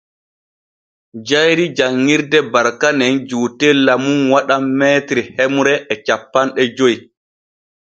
[1.27, 4.79] Jayri janŋirde Barka nen juutella mum waɗan m
[5.35, 6.95] hemre e cappanɗe joy.